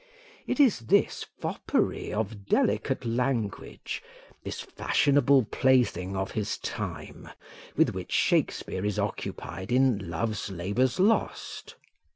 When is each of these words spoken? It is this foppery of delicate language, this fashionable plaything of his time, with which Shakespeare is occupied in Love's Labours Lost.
It 0.47 0.59
is 0.59 0.79
this 0.79 1.27
foppery 1.39 2.11
of 2.11 2.47
delicate 2.47 3.05
language, 3.05 4.01
this 4.43 4.59
fashionable 4.61 5.45
plaything 5.51 6.17
of 6.17 6.31
his 6.31 6.57
time, 6.57 7.29
with 7.77 7.89
which 7.93 8.11
Shakespeare 8.11 8.83
is 8.83 8.97
occupied 8.97 9.71
in 9.71 10.09
Love's 10.09 10.49
Labours 10.49 10.99
Lost. 10.99 11.75